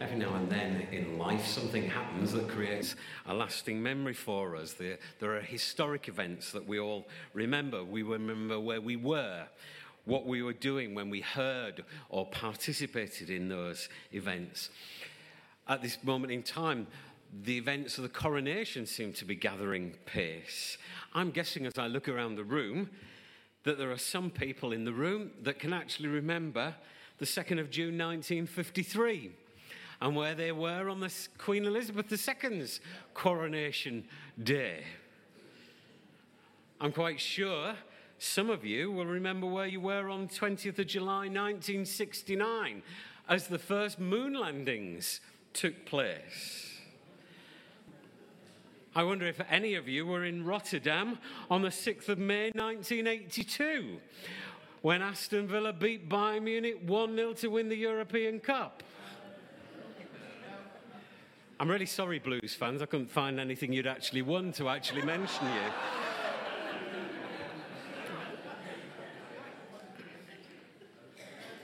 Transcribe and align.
every 0.00 0.16
now 0.16 0.34
and 0.34 0.48
then 0.48 0.86
in 0.92 1.18
life 1.18 1.46
something 1.46 1.88
happens 1.88 2.32
that 2.32 2.48
creates 2.48 2.96
a 3.26 3.34
lasting 3.34 3.82
memory 3.82 4.14
for 4.14 4.56
us. 4.56 4.72
There, 4.72 4.98
there 5.18 5.36
are 5.36 5.42
historic 5.42 6.08
events 6.08 6.52
that 6.52 6.66
we 6.66 6.80
all 6.80 7.06
remember. 7.34 7.84
We 7.84 8.02
remember 8.02 8.58
where 8.58 8.80
we 8.80 8.96
were, 8.96 9.46
what 10.06 10.26
we 10.26 10.42
were 10.42 10.54
doing 10.54 10.94
when 10.94 11.10
we 11.10 11.20
heard 11.20 11.84
or 12.08 12.26
participated 12.26 13.28
in 13.28 13.48
those 13.48 13.90
events. 14.12 14.70
At 15.68 15.82
this 15.82 15.98
moment 16.02 16.32
in 16.32 16.42
time, 16.42 16.86
the 17.42 17.58
events 17.58 17.98
of 17.98 18.02
the 18.02 18.08
coronation 18.08 18.86
seem 18.86 19.12
to 19.14 19.26
be 19.26 19.34
gathering 19.34 19.94
pace. 20.06 20.78
I'm 21.14 21.30
guessing 21.30 21.66
as 21.66 21.78
I 21.78 21.88
look 21.88 22.08
around 22.08 22.36
the 22.36 22.44
room 22.44 22.88
that 23.64 23.76
there 23.76 23.92
are 23.92 23.98
some 23.98 24.30
people 24.30 24.72
in 24.72 24.86
the 24.86 24.92
room 24.92 25.32
that 25.42 25.58
can 25.58 25.74
actually 25.74 26.08
remember 26.08 26.74
the 27.18 27.26
2nd 27.26 27.60
of 27.60 27.68
June 27.70 27.98
1953 27.98 29.32
and 30.00 30.16
where 30.16 30.34
they 30.34 30.52
were 30.52 30.88
on 30.88 31.00
the 31.00 31.12
Queen 31.38 31.64
Elizabeth 31.64 32.10
II's 32.10 32.80
coronation 33.14 34.04
day. 34.42 34.84
I'm 36.80 36.92
quite 36.92 37.20
sure 37.20 37.74
some 38.18 38.50
of 38.50 38.64
you 38.64 38.90
will 38.90 39.06
remember 39.06 39.46
where 39.46 39.66
you 39.66 39.80
were 39.80 40.08
on 40.08 40.28
20th 40.28 40.78
of 40.78 40.86
July 40.86 41.28
1969 41.28 42.82
as 43.28 43.48
the 43.48 43.58
first 43.58 43.98
moon 43.98 44.34
landings 44.34 45.20
took 45.52 45.86
place. 45.86 46.78
I 48.94 49.04
wonder 49.04 49.26
if 49.26 49.40
any 49.48 49.74
of 49.74 49.88
you 49.88 50.04
were 50.04 50.24
in 50.24 50.44
Rotterdam 50.44 51.18
on 51.50 51.62
the 51.62 51.68
6th 51.68 52.08
of 52.08 52.18
May 52.18 52.50
1982 52.50 53.98
when 54.82 55.00
Aston 55.00 55.46
Villa 55.46 55.72
beat 55.72 56.08
Bayern 56.08 56.42
Munich 56.42 56.80
1 56.84 57.16
0 57.16 57.32
to 57.34 57.48
win 57.48 57.68
the 57.68 57.76
European 57.76 58.40
Cup. 58.40 58.82
I'm 61.60 61.70
really 61.70 61.84
sorry, 61.84 62.18
Blues 62.18 62.54
fans. 62.54 62.80
I 62.80 62.86
couldn't 62.86 63.10
find 63.10 63.38
anything 63.38 63.70
you'd 63.70 63.86
actually 63.86 64.22
won 64.22 64.50
to 64.52 64.70
actually 64.70 65.02
mention 65.02 65.44
you. 65.44 65.72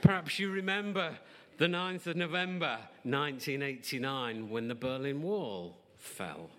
Perhaps 0.01 0.37
you 0.37 0.51
remember 0.51 1.17
the 1.57 1.65
9th 1.65 2.05
of 2.05 2.15
November 2.15 2.77
1989 3.05 4.51
when 4.51 4.67
the 4.67 4.75
Berlin 4.75 5.23
Wall 5.23 5.75
fell. 5.97 6.51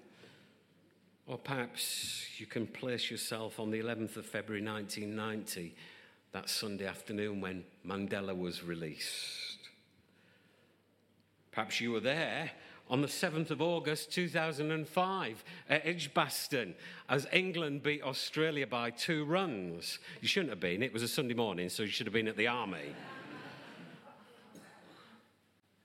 Or 1.29 1.39
perhaps 1.39 2.41
you 2.41 2.47
can 2.47 2.67
place 2.67 3.09
yourself 3.09 3.61
on 3.61 3.71
the 3.71 3.79
11th 3.79 4.17
of 4.17 4.27
February 4.27 4.65
1990 4.65 5.77
that 6.33 6.51
Sunday 6.51 6.87
afternoon 6.87 7.41
when 7.41 7.63
Mandela 7.87 8.37
was 8.37 8.65
released. 8.65 9.59
Perhaps 11.53 11.81
you 11.81 11.93
were 11.93 12.01
there 12.01 12.51
on 12.91 13.01
the 13.01 13.09
7th 13.09 13.51
of 13.51 13.61
August 13.61 14.13
2005 14.13 15.45
at 15.69 15.87
Edgbaston 15.87 16.75
as 17.09 17.27
England 17.33 17.83
beat 17.83 18.03
Australia 18.03 18.67
by 18.67 18.91
two 18.91 19.25
runs. 19.25 19.99
You 20.21 20.29
shouldn't 20.29 20.51
have 20.51 20.61
been, 20.61 20.83
it 20.83 20.93
was 20.93 21.03
a 21.03 21.09
Sunday 21.09 21.35
morning, 21.35 21.69
so 21.69 21.83
you 21.83 21.91
should 21.91 22.07
have 22.07 22.15
been 22.15 22.29
at 22.29 22.37
the 22.37 22.49
army. 22.49 22.95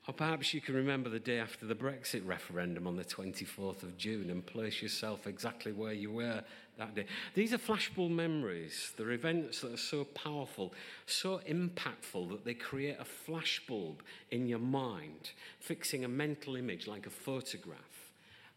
Or 0.06 0.14
perhaps 0.14 0.54
you 0.54 0.60
can 0.60 0.76
remember 0.76 1.08
the 1.10 1.20
day 1.20 1.40
after 1.40 1.66
the 1.66 1.76
Brexit 1.76 2.28
referendum 2.28 2.88
on 2.88 2.98
the 2.98 3.06
24th 3.06 3.84
of 3.84 3.98
June 3.98 4.30
and 4.32 4.46
place 4.46 4.82
yourself 4.82 5.28
exactly 5.28 5.72
where 5.72 5.94
you 5.94 6.12
were 6.12 6.44
that 6.78 6.96
day. 6.96 7.06
These 7.34 7.54
are 7.54 7.58
flashbulb 7.58 8.10
memories. 8.10 8.92
They're 8.98 9.12
events 9.12 9.62
that 9.62 9.74
are 9.74 9.78
so 9.78 10.04
powerful, 10.04 10.74
so 11.06 11.40
impactful 11.50 12.30
that 12.30 12.46
they 12.46 12.54
create 12.54 12.98
a 13.00 13.06
flashbulb 13.06 13.98
in 14.32 14.48
your 14.48 14.60
mind, 14.60 15.32
fixing 15.60 16.04
a 16.04 16.08
mental 16.08 16.56
image 16.56 16.88
like 16.88 17.06
a 17.06 17.12
photograph, 17.12 18.12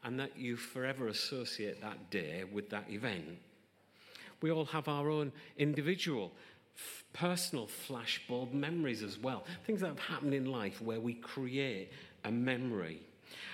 and 0.04 0.18
that 0.20 0.36
you 0.36 0.56
forever 0.56 1.08
associate 1.08 1.80
that 1.82 2.10
day 2.10 2.44
with 2.50 2.70
that 2.70 2.90
event. 2.90 3.38
We 4.40 4.50
all 4.50 4.66
have 4.66 4.88
our 4.88 5.10
own 5.10 5.32
individual 5.56 6.32
personal 7.12 7.66
flashbulb 7.88 8.52
memories 8.52 9.02
as 9.02 9.18
well. 9.18 9.44
Things 9.66 9.80
that 9.80 9.88
have 9.88 9.98
happened 9.98 10.34
in 10.34 10.46
life 10.46 10.82
where 10.82 11.00
we 11.00 11.14
create 11.14 11.90
a 12.24 12.30
memory. 12.30 13.00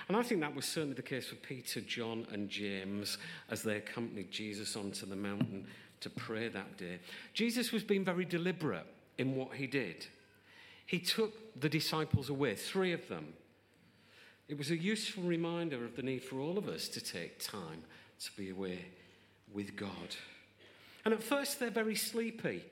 And 0.07 0.17
I 0.17 0.23
think 0.23 0.41
that 0.41 0.55
was 0.55 0.65
certainly 0.65 0.95
the 0.95 1.01
case 1.01 1.27
for 1.27 1.35
Peter, 1.35 1.81
John, 1.81 2.27
and 2.31 2.49
James 2.49 3.17
as 3.49 3.63
they 3.63 3.77
accompanied 3.77 4.31
Jesus 4.31 4.75
onto 4.75 5.05
the 5.05 5.15
mountain 5.15 5.65
to 6.01 6.09
pray 6.09 6.49
that 6.49 6.77
day. 6.77 6.99
Jesus 7.33 7.71
was 7.71 7.83
being 7.83 8.03
very 8.03 8.25
deliberate 8.25 8.85
in 9.17 9.35
what 9.35 9.53
he 9.53 9.67
did. 9.67 10.05
He 10.85 10.99
took 10.99 11.59
the 11.59 11.69
disciples 11.69 12.29
away, 12.29 12.55
three 12.55 12.91
of 12.91 13.07
them. 13.07 13.33
It 14.49 14.57
was 14.57 14.71
a 14.71 14.77
useful 14.77 15.23
reminder 15.23 15.85
of 15.85 15.95
the 15.95 16.03
need 16.03 16.23
for 16.23 16.39
all 16.39 16.57
of 16.57 16.67
us 16.67 16.89
to 16.89 17.01
take 17.01 17.39
time 17.39 17.83
to 18.19 18.31
be 18.37 18.49
away 18.49 18.85
with 19.53 19.75
God. 19.75 20.15
And 21.05 21.13
at 21.13 21.23
first, 21.23 21.59
they're 21.59 21.69
very 21.69 21.95
sleepy. 21.95 22.63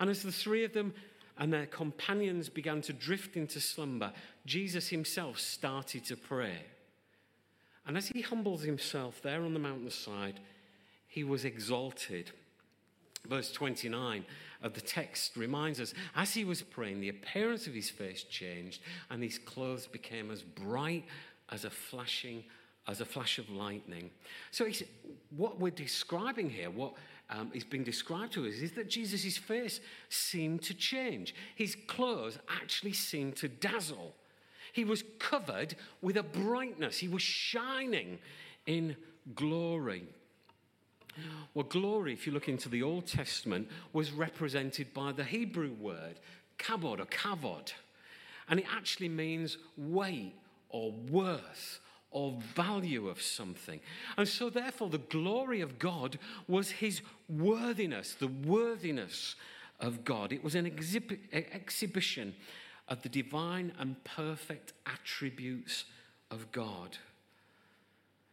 And 0.00 0.10
as 0.10 0.22
the 0.22 0.32
three 0.32 0.64
of 0.64 0.72
them 0.72 0.94
and 1.42 1.52
their 1.52 1.66
companions 1.66 2.48
began 2.48 2.80
to 2.80 2.92
drift 2.92 3.36
into 3.36 3.58
slumber, 3.58 4.12
Jesus 4.46 4.90
himself 4.90 5.40
started 5.40 6.04
to 6.04 6.16
pray. 6.16 6.58
And 7.84 7.96
as 7.96 8.06
he 8.06 8.20
humbles 8.20 8.62
himself 8.62 9.20
there 9.22 9.42
on 9.42 9.52
the 9.52 9.58
mountainside, 9.58 10.38
he 11.08 11.24
was 11.24 11.44
exalted. 11.44 12.30
Verse 13.28 13.50
29 13.50 14.24
of 14.62 14.74
the 14.74 14.80
text 14.80 15.36
reminds 15.36 15.80
us 15.80 15.94
as 16.14 16.32
he 16.32 16.44
was 16.44 16.62
praying, 16.62 17.00
the 17.00 17.08
appearance 17.08 17.66
of 17.66 17.74
his 17.74 17.90
face 17.90 18.22
changed, 18.22 18.80
and 19.10 19.20
his 19.20 19.38
clothes 19.38 19.88
became 19.88 20.30
as 20.30 20.42
bright 20.42 21.04
as 21.50 21.64
a 21.64 21.70
flashing 21.70 22.44
as 22.88 23.00
a 23.00 23.04
flash 23.04 23.38
of 23.38 23.48
lightning. 23.50 24.10
So 24.50 24.68
what 25.30 25.60
we're 25.60 25.70
describing 25.70 26.50
here, 26.50 26.70
what 26.70 26.94
um, 27.30 27.50
is 27.54 27.64
being 27.64 27.84
described 27.84 28.32
to 28.34 28.46
us 28.46 28.54
is 28.54 28.72
that 28.72 28.88
Jesus' 28.88 29.36
face 29.36 29.80
seemed 30.08 30.62
to 30.62 30.74
change. 30.74 31.34
His 31.54 31.76
clothes 31.86 32.38
actually 32.60 32.92
seemed 32.92 33.36
to 33.36 33.48
dazzle. 33.48 34.14
He 34.72 34.84
was 34.84 35.04
covered 35.18 35.74
with 36.00 36.16
a 36.16 36.22
brightness, 36.22 36.98
he 36.98 37.08
was 37.08 37.22
shining 37.22 38.18
in 38.66 38.96
glory. 39.34 40.06
Well, 41.52 41.64
glory, 41.64 42.14
if 42.14 42.26
you 42.26 42.32
look 42.32 42.48
into 42.48 42.70
the 42.70 42.82
Old 42.82 43.06
Testament, 43.06 43.68
was 43.92 44.12
represented 44.12 44.94
by 44.94 45.12
the 45.12 45.24
Hebrew 45.24 45.72
word 45.72 46.18
kabod 46.58 47.00
or 47.00 47.06
kavod. 47.06 47.72
And 48.48 48.60
it 48.60 48.66
actually 48.74 49.08
means 49.08 49.58
weight 49.76 50.34
or 50.70 50.92
worth 51.10 51.80
or 52.12 52.38
value 52.54 53.08
of 53.08 53.20
something. 53.20 53.80
And 54.16 54.28
so, 54.28 54.50
therefore, 54.50 54.90
the 54.90 54.98
glory 54.98 55.60
of 55.60 55.78
God 55.78 56.18
was 56.46 56.70
his 56.70 57.00
worthiness, 57.28 58.14
the 58.14 58.28
worthiness 58.28 59.34
of 59.80 60.04
God. 60.04 60.32
It 60.32 60.44
was 60.44 60.54
an 60.54 60.66
exhibit, 60.66 61.20
exhibition 61.32 62.34
of 62.88 63.02
the 63.02 63.08
divine 63.08 63.72
and 63.78 64.02
perfect 64.04 64.72
attributes 64.86 65.84
of 66.30 66.50
God. 66.52 66.98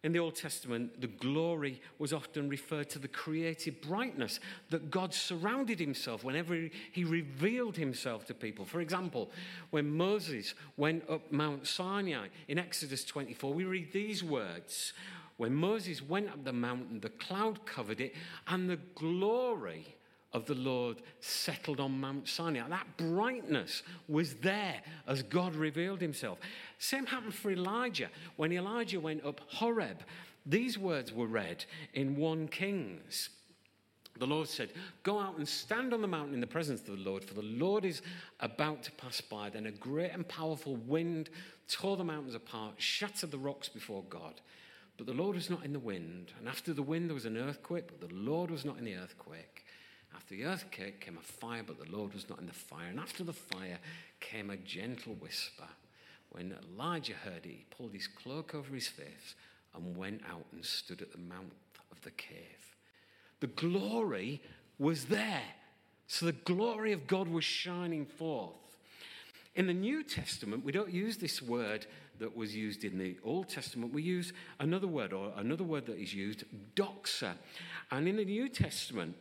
In 0.01 0.13
the 0.13 0.19
Old 0.19 0.35
Testament, 0.35 1.01
the 1.01 1.07
glory 1.07 1.81
was 1.97 2.13
often 2.13 2.47
referred 2.47 2.89
to 2.91 2.99
the 2.99 3.09
creative 3.09 3.81
brightness 3.81 4.39
that 4.69 4.89
God 4.89 5.13
surrounded 5.13 5.77
himself 5.77 6.23
whenever 6.23 6.69
he 6.91 7.03
revealed 7.03 7.75
himself 7.75 8.25
to 8.27 8.33
people. 8.33 8.63
For 8.63 8.79
example, 8.79 9.29
when 9.71 9.89
Moses 9.89 10.53
went 10.77 11.03
up 11.09 11.29
Mount 11.33 11.67
Sinai 11.67 12.27
in 12.47 12.57
Exodus 12.57 13.03
24, 13.03 13.53
we 13.53 13.65
read 13.65 13.91
these 13.91 14.23
words 14.23 14.93
When 15.35 15.53
Moses 15.53 16.01
went 16.01 16.29
up 16.29 16.45
the 16.45 16.53
mountain, 16.53 17.01
the 17.01 17.09
cloud 17.09 17.65
covered 17.65 17.99
it, 17.99 18.15
and 18.47 18.69
the 18.69 18.79
glory 18.95 19.97
of 20.33 20.45
the 20.45 20.55
Lord 20.55 21.01
settled 21.19 21.79
on 21.79 21.99
Mount 21.99 22.27
Sinai. 22.27 22.67
That 22.69 22.97
brightness 22.97 23.83
was 24.07 24.35
there 24.35 24.81
as 25.07 25.23
God 25.23 25.55
revealed 25.55 26.01
himself. 26.01 26.37
Same 26.77 27.05
happened 27.05 27.33
for 27.33 27.51
Elijah. 27.51 28.09
When 28.35 28.51
Elijah 28.51 28.99
went 28.99 29.25
up 29.25 29.41
Horeb, 29.47 30.03
these 30.45 30.77
words 30.77 31.11
were 31.11 31.27
read 31.27 31.65
in 31.93 32.15
1 32.15 32.47
Kings. 32.49 33.29
The 34.19 34.27
Lord 34.27 34.47
said, 34.47 34.71
Go 35.03 35.19
out 35.19 35.37
and 35.37 35.47
stand 35.47 35.93
on 35.93 36.01
the 36.01 36.07
mountain 36.07 36.33
in 36.33 36.41
the 36.41 36.47
presence 36.47 36.81
of 36.81 36.87
the 36.87 37.09
Lord, 37.09 37.23
for 37.23 37.33
the 37.33 37.41
Lord 37.41 37.85
is 37.85 38.01
about 38.39 38.83
to 38.83 38.91
pass 38.91 39.21
by. 39.21 39.49
Then 39.49 39.65
a 39.65 39.71
great 39.71 40.11
and 40.11 40.27
powerful 40.27 40.75
wind 40.75 41.29
tore 41.67 41.97
the 41.97 42.03
mountains 42.03 42.35
apart, 42.35 42.75
shattered 42.77 43.31
the 43.31 43.37
rocks 43.37 43.69
before 43.69 44.03
God. 44.09 44.41
But 44.97 45.07
the 45.07 45.13
Lord 45.13 45.35
was 45.35 45.49
not 45.49 45.63
in 45.63 45.71
the 45.71 45.79
wind. 45.79 46.33
And 46.37 46.49
after 46.49 46.73
the 46.73 46.83
wind, 46.83 47.09
there 47.09 47.15
was 47.15 47.25
an 47.25 47.37
earthquake, 47.37 47.87
but 47.87 48.09
the 48.09 48.13
Lord 48.13 48.51
was 48.51 48.65
not 48.65 48.77
in 48.77 48.83
the 48.83 48.95
earthquake. 48.95 49.63
After 50.15 50.35
the 50.35 50.45
earthquake 50.45 51.01
came 51.01 51.17
a 51.17 51.21
fire, 51.21 51.63
but 51.65 51.79
the 51.79 51.95
Lord 51.95 52.13
was 52.13 52.29
not 52.29 52.39
in 52.39 52.47
the 52.47 52.53
fire. 52.53 52.87
And 52.89 52.99
after 52.99 53.23
the 53.23 53.33
fire 53.33 53.79
came 54.19 54.49
a 54.49 54.57
gentle 54.57 55.13
whisper. 55.13 55.67
When 56.31 56.55
Elijah 56.73 57.13
heard 57.13 57.45
it, 57.45 57.49
he 57.49 57.65
pulled 57.69 57.93
his 57.93 58.07
cloak 58.07 58.53
over 58.53 58.73
his 58.73 58.87
face 58.87 59.35
and 59.75 59.97
went 59.97 60.21
out 60.29 60.45
and 60.51 60.63
stood 60.63 61.01
at 61.01 61.11
the 61.11 61.17
mouth 61.17 61.45
of 61.91 62.01
the 62.01 62.11
cave. 62.11 62.75
The 63.39 63.47
glory 63.47 64.41
was 64.77 65.05
there. 65.05 65.41
So 66.07 66.25
the 66.25 66.31
glory 66.31 66.91
of 66.91 67.07
God 67.07 67.27
was 67.27 67.43
shining 67.43 68.05
forth. 68.05 68.53
In 69.55 69.67
the 69.67 69.73
New 69.73 70.03
Testament, 70.03 70.63
we 70.63 70.71
don't 70.71 70.91
use 70.91 71.17
this 71.17 71.41
word 71.41 71.85
that 72.19 72.35
was 72.35 72.55
used 72.55 72.83
in 72.83 72.97
the 72.97 73.17
Old 73.23 73.49
Testament. 73.49 73.93
We 73.93 74.03
use 74.03 74.33
another 74.59 74.87
word, 74.87 75.13
or 75.13 75.33
another 75.37 75.63
word 75.63 75.85
that 75.87 75.97
is 75.97 76.13
used, 76.13 76.43
doxa. 76.75 77.33
And 77.91 78.07
in 78.07 78.17
the 78.17 78.25
New 78.25 78.49
Testament, 78.49 79.15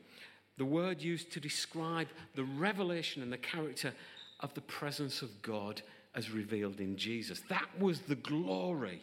the 0.58 0.64
word 0.64 1.00
used 1.00 1.32
to 1.32 1.40
describe 1.40 2.08
the 2.34 2.44
revelation 2.44 3.22
and 3.22 3.32
the 3.32 3.38
character 3.38 3.94
of 4.40 4.52
the 4.54 4.60
presence 4.60 5.22
of 5.22 5.42
God 5.42 5.82
as 6.14 6.30
revealed 6.30 6.80
in 6.80 6.96
Jesus. 6.96 7.40
That 7.48 7.68
was 7.78 8.00
the 8.00 8.16
glory. 8.16 9.00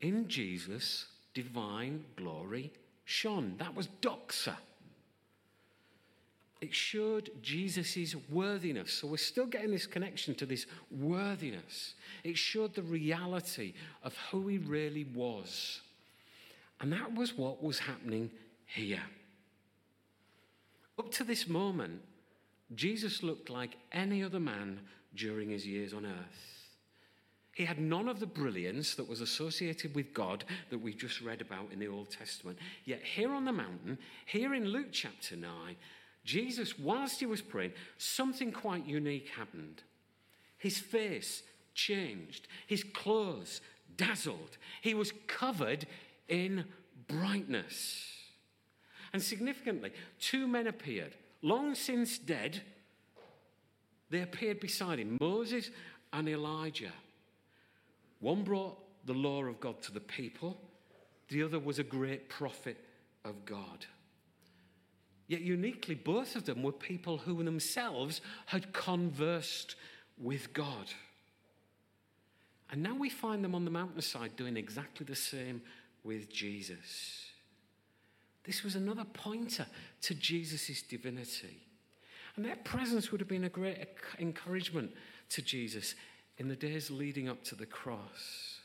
In 0.00 0.28
Jesus, 0.28 1.06
divine 1.34 2.04
glory 2.16 2.72
shone. 3.04 3.54
That 3.58 3.74
was 3.74 3.88
doxa. 4.02 4.56
It 6.60 6.74
showed 6.74 7.30
Jesus' 7.40 8.16
worthiness. 8.30 8.92
So 8.92 9.06
we're 9.06 9.18
still 9.18 9.46
getting 9.46 9.70
this 9.70 9.86
connection 9.86 10.34
to 10.36 10.46
this 10.46 10.66
worthiness. 10.90 11.94
It 12.24 12.36
showed 12.36 12.74
the 12.74 12.82
reality 12.82 13.74
of 14.02 14.16
who 14.30 14.48
he 14.48 14.58
really 14.58 15.04
was. 15.14 15.82
And 16.80 16.92
that 16.92 17.14
was 17.14 17.36
what 17.36 17.62
was 17.62 17.78
happening 17.78 18.30
here. 18.66 19.02
Up 20.98 21.10
to 21.12 21.24
this 21.24 21.48
moment, 21.48 22.00
Jesus 22.74 23.22
looked 23.22 23.48
like 23.48 23.76
any 23.92 24.22
other 24.22 24.40
man 24.40 24.80
during 25.14 25.50
his 25.50 25.66
years 25.66 25.92
on 25.92 26.04
earth. 26.04 26.58
He 27.54 27.64
had 27.64 27.80
none 27.80 28.08
of 28.08 28.20
the 28.20 28.26
brilliance 28.26 28.94
that 28.94 29.08
was 29.08 29.20
associated 29.20 29.94
with 29.94 30.14
God 30.14 30.44
that 30.70 30.78
we 30.78 30.94
just 30.94 31.20
read 31.20 31.40
about 31.40 31.72
in 31.72 31.78
the 31.78 31.88
Old 31.88 32.10
Testament. 32.10 32.58
Yet, 32.84 33.02
here 33.02 33.32
on 33.32 33.44
the 33.44 33.52
mountain, 33.52 33.98
here 34.26 34.54
in 34.54 34.66
Luke 34.66 34.92
chapter 34.92 35.34
9, 35.34 35.50
Jesus, 36.24 36.78
whilst 36.78 37.20
he 37.20 37.26
was 37.26 37.42
praying, 37.42 37.72
something 37.96 38.52
quite 38.52 38.86
unique 38.86 39.28
happened. 39.30 39.82
His 40.58 40.78
face 40.78 41.42
changed, 41.74 42.46
his 42.66 42.84
clothes 42.84 43.60
dazzled, 43.96 44.58
he 44.82 44.94
was 44.94 45.12
covered 45.26 45.86
in 46.28 46.64
brightness. 47.08 48.17
And 49.12 49.22
significantly, 49.22 49.92
two 50.20 50.46
men 50.46 50.66
appeared, 50.66 51.14
long 51.42 51.74
since 51.74 52.18
dead. 52.18 52.62
They 54.10 54.22
appeared 54.22 54.60
beside 54.60 54.98
him 54.98 55.18
Moses 55.20 55.70
and 56.12 56.28
Elijah. 56.28 56.92
One 58.20 58.42
brought 58.42 58.78
the 59.06 59.14
law 59.14 59.44
of 59.44 59.60
God 59.60 59.80
to 59.82 59.92
the 59.92 60.00
people, 60.00 60.58
the 61.28 61.42
other 61.42 61.58
was 61.58 61.78
a 61.78 61.84
great 61.84 62.28
prophet 62.28 62.76
of 63.24 63.44
God. 63.44 63.86
Yet, 65.26 65.42
uniquely, 65.42 65.94
both 65.94 66.36
of 66.36 66.44
them 66.44 66.62
were 66.62 66.72
people 66.72 67.18
who 67.18 67.44
themselves 67.44 68.22
had 68.46 68.72
conversed 68.72 69.76
with 70.16 70.54
God. 70.54 70.90
And 72.70 72.82
now 72.82 72.94
we 72.94 73.10
find 73.10 73.44
them 73.44 73.54
on 73.54 73.64
the 73.64 73.70
mountainside 73.70 74.36
doing 74.36 74.56
exactly 74.56 75.04
the 75.04 75.14
same 75.14 75.60
with 76.02 76.32
Jesus. 76.32 77.27
This 78.48 78.64
was 78.64 78.76
another 78.76 79.04
pointer 79.04 79.66
to 80.00 80.14
Jesus' 80.14 80.80
divinity. 80.80 81.58
And 82.34 82.42
their 82.42 82.56
presence 82.56 83.12
would 83.12 83.20
have 83.20 83.28
been 83.28 83.44
a 83.44 83.50
great 83.50 83.76
encouragement 84.18 84.90
to 85.28 85.42
Jesus 85.42 85.94
in 86.38 86.48
the 86.48 86.56
days 86.56 86.90
leading 86.90 87.28
up 87.28 87.44
to 87.44 87.54
the 87.54 87.66
cross. 87.66 88.60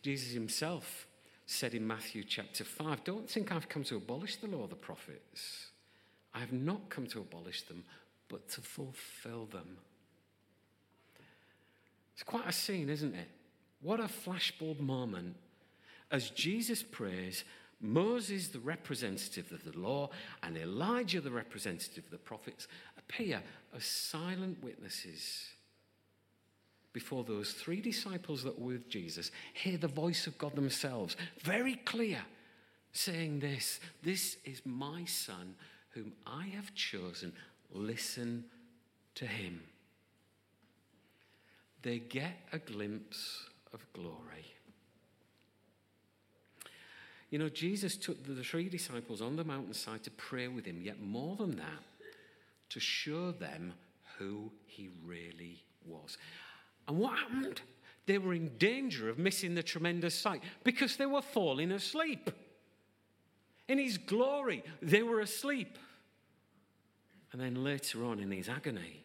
Jesus 0.00 0.32
himself 0.32 1.08
said 1.44 1.74
in 1.74 1.84
Matthew 1.84 2.22
chapter 2.22 2.62
5 2.62 3.02
Don't 3.02 3.28
think 3.28 3.50
I've 3.50 3.68
come 3.68 3.82
to 3.82 3.96
abolish 3.96 4.36
the 4.36 4.46
law 4.46 4.62
of 4.62 4.70
the 4.70 4.76
prophets. 4.76 5.70
I 6.32 6.38
have 6.38 6.52
not 6.52 6.88
come 6.88 7.08
to 7.08 7.18
abolish 7.18 7.62
them, 7.62 7.82
but 8.28 8.48
to 8.50 8.60
fulfill 8.60 9.46
them. 9.46 9.76
It's 12.14 12.22
quite 12.22 12.46
a 12.46 12.52
scene, 12.52 12.88
isn't 12.88 13.16
it? 13.16 13.28
What 13.80 13.98
a 13.98 14.04
flashbulb 14.04 14.78
moment. 14.78 15.34
As 16.12 16.30
Jesus 16.30 16.84
prays, 16.84 17.42
Moses, 17.82 18.48
the 18.48 18.60
representative 18.60 19.50
of 19.52 19.64
the 19.64 19.78
law, 19.78 20.08
and 20.42 20.56
Elijah, 20.56 21.20
the 21.20 21.30
representative 21.30 22.04
of 22.04 22.10
the 22.10 22.18
prophets, 22.18 22.68
appear 22.96 23.42
as 23.74 23.84
silent 23.84 24.62
witnesses 24.62 25.48
before 26.92 27.24
those 27.24 27.52
three 27.52 27.80
disciples 27.80 28.42
that 28.42 28.58
were 28.58 28.74
with 28.74 28.88
Jesus 28.88 29.30
hear 29.54 29.78
the 29.78 29.88
voice 29.88 30.26
of 30.26 30.36
God 30.38 30.54
themselves, 30.54 31.16
very 31.40 31.76
clear, 31.76 32.20
saying 32.92 33.40
this 33.40 33.80
This 34.02 34.36
is 34.44 34.62
my 34.64 35.04
son 35.04 35.54
whom 35.90 36.12
I 36.26 36.46
have 36.48 36.74
chosen. 36.74 37.32
Listen 37.70 38.44
to 39.14 39.26
him. 39.26 39.62
They 41.82 41.98
get 41.98 42.36
a 42.52 42.58
glimpse 42.58 43.46
of 43.72 43.84
glory. 43.92 44.46
You 47.32 47.38
know, 47.38 47.48
Jesus 47.48 47.96
took 47.96 48.22
the 48.26 48.44
three 48.44 48.68
disciples 48.68 49.22
on 49.22 49.36
the 49.36 49.44
mountainside 49.44 50.02
to 50.02 50.10
pray 50.10 50.48
with 50.48 50.66
him, 50.66 50.82
yet 50.82 51.00
more 51.00 51.34
than 51.34 51.56
that, 51.56 51.82
to 52.68 52.78
show 52.78 53.32
them 53.32 53.72
who 54.18 54.52
he 54.66 54.90
really 55.02 55.64
was. 55.86 56.18
And 56.86 56.98
what 56.98 57.18
happened? 57.18 57.62
They 58.04 58.18
were 58.18 58.34
in 58.34 58.50
danger 58.58 59.08
of 59.08 59.18
missing 59.18 59.54
the 59.54 59.62
tremendous 59.62 60.14
sight 60.14 60.42
because 60.62 60.96
they 60.96 61.06
were 61.06 61.22
falling 61.22 61.72
asleep. 61.72 62.30
In 63.66 63.78
his 63.78 63.96
glory, 63.96 64.62
they 64.82 65.02
were 65.02 65.20
asleep. 65.20 65.78
And 67.32 67.40
then 67.40 67.64
later 67.64 68.04
on 68.04 68.20
in 68.20 68.30
his 68.30 68.50
agony 68.50 69.04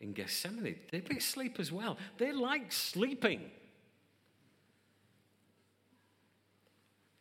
in 0.00 0.14
Gethsemane, 0.14 0.76
they'd 0.90 1.06
be 1.06 1.18
asleep 1.18 1.60
as 1.60 1.70
well. 1.70 1.98
They 2.16 2.32
like 2.32 2.72
sleeping. 2.72 3.50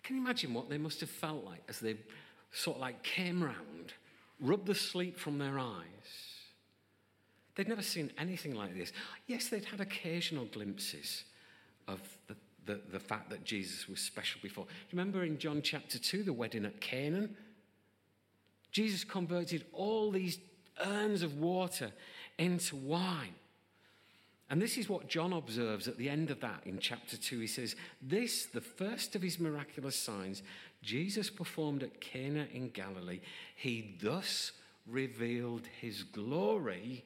Can 0.07 0.15
you 0.15 0.21
imagine 0.21 0.53
what 0.53 0.69
they 0.69 0.77
must 0.77 1.01
have 1.01 1.09
felt 1.09 1.43
like 1.43 1.61
as 1.67 1.81
they 1.81 1.97
sort 2.51 2.77
of 2.77 2.81
like 2.81 3.03
came 3.03 3.43
round, 3.43 3.91
rubbed 4.39 4.65
the 4.65 4.73
sleep 4.73 5.19
from 5.19 5.37
their 5.37 5.59
eyes? 5.59 5.83
They'd 7.55 7.67
never 7.67 7.81
seen 7.81 8.13
anything 8.17 8.55
like 8.55 8.73
this. 8.73 8.93
Yes, 9.25 9.49
they'd 9.49 9.65
had 9.65 9.81
occasional 9.81 10.45
glimpses 10.45 11.25
of 11.89 11.99
the, 12.27 12.37
the, 12.65 12.79
the 12.93 13.01
fact 13.01 13.29
that 13.31 13.43
Jesus 13.43 13.89
was 13.89 13.99
special 13.99 14.39
before. 14.41 14.65
Remember 14.93 15.25
in 15.25 15.37
John 15.37 15.61
chapter 15.61 15.99
2, 15.99 16.23
the 16.23 16.31
wedding 16.31 16.63
at 16.63 16.79
Canaan? 16.79 17.35
Jesus 18.71 19.03
converted 19.03 19.65
all 19.73 20.09
these 20.09 20.39
urns 20.85 21.21
of 21.21 21.37
water 21.37 21.91
into 22.37 22.77
wine. 22.77 23.35
And 24.49 24.61
this 24.61 24.77
is 24.77 24.87
what 24.87 25.09
John 25.09 25.33
observes 25.33 25.87
at 25.87 25.97
the 25.97 26.09
end 26.09 26.31
of 26.31 26.39
that 26.39 26.61
in 26.65 26.79
chapter 26.79 27.17
2. 27.17 27.39
He 27.39 27.47
says, 27.47 27.75
This, 28.01 28.45
the 28.45 28.61
first 28.61 29.15
of 29.15 29.21
his 29.21 29.39
miraculous 29.39 29.95
signs, 29.95 30.41
Jesus 30.81 31.29
performed 31.29 31.83
at 31.83 31.99
Cana 31.99 32.47
in 32.53 32.69
Galilee. 32.69 33.19
He 33.55 33.97
thus 34.01 34.53
revealed 34.87 35.67
his 35.81 36.03
glory 36.03 37.03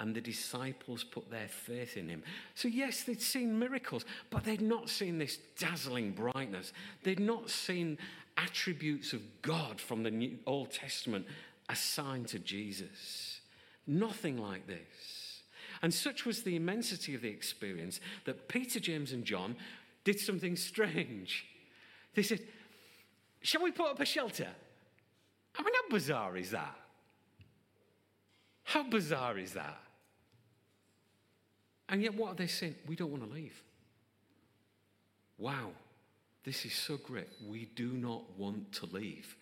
and 0.00 0.14
the 0.14 0.20
disciples 0.20 1.04
put 1.04 1.30
their 1.30 1.48
faith 1.48 1.96
in 1.96 2.08
him. 2.08 2.22
So, 2.54 2.68
yes, 2.68 3.02
they'd 3.02 3.20
seen 3.20 3.58
miracles, 3.58 4.04
but 4.30 4.44
they'd 4.44 4.60
not 4.60 4.88
seen 4.88 5.18
this 5.18 5.38
dazzling 5.58 6.12
brightness. 6.12 6.72
They'd 7.02 7.20
not 7.20 7.50
seen 7.50 7.98
attributes 8.36 9.12
of 9.12 9.20
God 9.42 9.80
from 9.80 10.04
the 10.04 10.10
New, 10.10 10.38
Old 10.46 10.70
Testament 10.70 11.26
assigned 11.68 12.28
to 12.28 12.38
Jesus. 12.38 13.40
Nothing 13.86 14.38
like 14.38 14.66
this. 14.66 15.17
And 15.82 15.92
such 15.92 16.24
was 16.24 16.42
the 16.42 16.56
immensity 16.56 17.14
of 17.14 17.22
the 17.22 17.28
experience 17.28 18.00
that 18.24 18.48
Peter, 18.48 18.80
James, 18.80 19.12
and 19.12 19.24
John 19.24 19.56
did 20.04 20.18
something 20.18 20.56
strange. 20.56 21.46
They 22.14 22.22
said, 22.22 22.40
Shall 23.40 23.62
we 23.62 23.70
put 23.70 23.90
up 23.90 24.00
a 24.00 24.04
shelter? 24.04 24.48
I 25.56 25.62
mean, 25.62 25.74
how 25.74 25.88
bizarre 25.90 26.36
is 26.36 26.50
that? 26.50 26.76
How 28.64 28.82
bizarre 28.82 29.38
is 29.38 29.52
that? 29.52 29.80
And 31.88 32.02
yet, 32.02 32.14
what 32.14 32.32
are 32.32 32.34
they 32.34 32.46
saying? 32.46 32.74
We 32.86 32.96
don't 32.96 33.10
want 33.10 33.26
to 33.26 33.34
leave. 33.34 33.62
Wow, 35.38 35.70
this 36.44 36.66
is 36.66 36.74
so 36.74 36.96
great. 36.96 37.28
We 37.46 37.66
do 37.76 37.92
not 37.92 38.22
want 38.36 38.72
to 38.72 38.86
leave. 38.86 39.36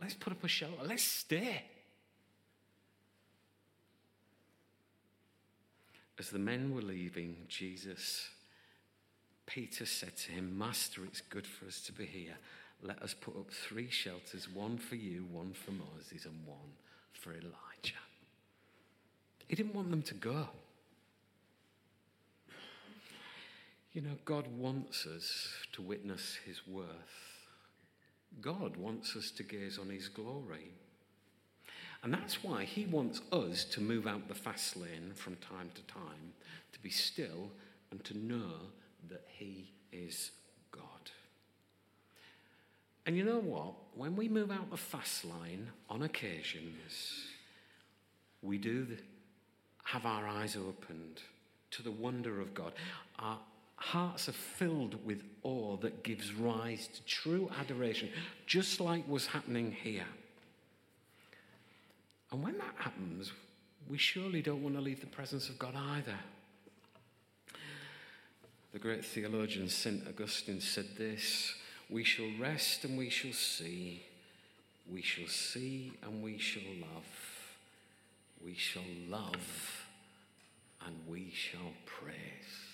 Let's 0.00 0.14
put 0.14 0.32
up 0.32 0.44
a 0.44 0.48
shelter. 0.48 0.84
Let's 0.84 1.02
stay. 1.02 1.64
As 6.20 6.28
the 6.28 6.38
men 6.38 6.74
were 6.74 6.82
leaving, 6.82 7.34
Jesus, 7.48 8.28
Peter 9.46 9.86
said 9.86 10.18
to 10.18 10.32
him, 10.32 10.58
Master, 10.58 11.02
it's 11.06 11.22
good 11.22 11.46
for 11.46 11.64
us 11.64 11.80
to 11.86 11.92
be 11.94 12.04
here. 12.04 12.36
Let 12.82 13.00
us 13.00 13.14
put 13.18 13.38
up 13.38 13.50
three 13.50 13.88
shelters 13.88 14.46
one 14.46 14.76
for 14.76 14.96
you, 14.96 15.24
one 15.32 15.54
for 15.54 15.70
Moses, 15.70 16.26
and 16.26 16.34
one 16.44 16.74
for 17.14 17.30
Elijah. 17.30 18.02
He 19.48 19.56
didn't 19.56 19.74
want 19.74 19.90
them 19.90 20.02
to 20.02 20.14
go. 20.14 20.48
You 23.94 24.02
know, 24.02 24.18
God 24.26 24.44
wants 24.58 25.06
us 25.06 25.48
to 25.72 25.80
witness 25.80 26.36
His 26.44 26.66
worth. 26.66 27.46
God 28.42 28.76
wants 28.76 29.16
us 29.16 29.30
to 29.30 29.42
gaze 29.42 29.78
on 29.78 29.88
His 29.88 30.10
glory. 30.10 30.72
And 32.02 32.14
that's 32.14 32.42
why 32.42 32.64
he 32.64 32.86
wants 32.86 33.20
us 33.30 33.64
to 33.64 33.80
move 33.80 34.06
out 34.06 34.28
the 34.28 34.34
fast 34.34 34.76
lane 34.76 35.12
from 35.14 35.36
time 35.36 35.70
to 35.74 35.82
time, 35.82 36.32
to 36.72 36.80
be 36.80 36.90
still 36.90 37.50
and 37.90 38.02
to 38.04 38.16
know 38.16 38.52
that 39.10 39.26
he 39.28 39.70
is 39.92 40.30
God. 40.72 40.82
And 43.06 43.16
you 43.16 43.24
know 43.24 43.40
what? 43.40 43.74
When 43.94 44.16
we 44.16 44.28
move 44.28 44.50
out 44.50 44.70
the 44.70 44.76
fast 44.76 45.24
line 45.24 45.68
on 45.90 46.02
occasions, 46.02 47.26
we 48.42 48.56
do 48.56 48.86
have 49.84 50.06
our 50.06 50.26
eyes 50.26 50.56
opened 50.56 51.20
to 51.72 51.82
the 51.82 51.90
wonder 51.90 52.40
of 52.40 52.54
God. 52.54 52.72
Our 53.18 53.38
hearts 53.76 54.28
are 54.28 54.32
filled 54.32 55.04
with 55.04 55.22
awe 55.42 55.76
that 55.78 56.02
gives 56.02 56.32
rise 56.34 56.88
to 56.88 57.04
true 57.04 57.50
adoration, 57.58 58.10
just 58.46 58.80
like 58.80 59.06
was 59.08 59.26
happening 59.26 59.72
here. 59.72 60.06
And 62.32 62.42
when 62.42 62.58
that 62.58 62.74
happens, 62.76 63.32
we 63.88 63.98
surely 63.98 64.40
don't 64.42 64.62
want 64.62 64.76
to 64.76 64.80
leave 64.80 65.00
the 65.00 65.06
presence 65.06 65.48
of 65.48 65.58
God 65.58 65.74
either. 65.74 66.18
The 68.72 68.78
great 68.78 69.04
theologian 69.04 69.68
St. 69.68 70.06
Augustine 70.06 70.60
said 70.60 70.96
this 70.96 71.54
We 71.88 72.04
shall 72.04 72.30
rest 72.38 72.84
and 72.84 72.96
we 72.96 73.10
shall 73.10 73.32
see, 73.32 74.04
we 74.88 75.02
shall 75.02 75.26
see 75.26 75.92
and 76.02 76.22
we 76.22 76.38
shall 76.38 76.62
love, 76.80 77.08
we 78.44 78.54
shall 78.54 78.82
love 79.08 79.86
and 80.86 80.94
we 81.08 81.32
shall 81.34 81.72
praise. 81.84 82.69